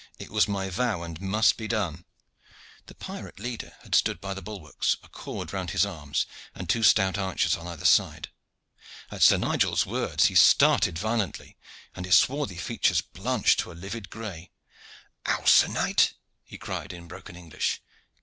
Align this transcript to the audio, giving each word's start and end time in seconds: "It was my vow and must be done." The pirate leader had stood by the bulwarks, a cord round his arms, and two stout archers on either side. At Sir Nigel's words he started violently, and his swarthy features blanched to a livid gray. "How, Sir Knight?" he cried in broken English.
"It 0.17 0.31
was 0.31 0.47
my 0.47 0.71
vow 0.71 1.03
and 1.03 1.21
must 1.21 1.57
be 1.57 1.67
done." 1.67 2.05
The 2.87 2.95
pirate 2.95 3.39
leader 3.39 3.73
had 3.83 3.93
stood 3.93 4.19
by 4.19 4.33
the 4.33 4.41
bulwarks, 4.41 4.97
a 5.03 5.07
cord 5.07 5.53
round 5.53 5.69
his 5.69 5.85
arms, 5.85 6.25
and 6.55 6.67
two 6.67 6.81
stout 6.81 7.19
archers 7.19 7.55
on 7.55 7.67
either 7.67 7.85
side. 7.85 8.29
At 9.11 9.21
Sir 9.21 9.37
Nigel's 9.37 9.85
words 9.85 10.25
he 10.25 10.33
started 10.33 10.97
violently, 10.97 11.55
and 11.93 12.07
his 12.07 12.17
swarthy 12.17 12.57
features 12.57 13.01
blanched 13.01 13.59
to 13.59 13.71
a 13.71 13.77
livid 13.77 14.09
gray. 14.09 14.49
"How, 15.23 15.45
Sir 15.45 15.67
Knight?" 15.67 16.13
he 16.45 16.57
cried 16.57 16.93
in 16.93 17.07
broken 17.07 17.35
English. 17.35 17.79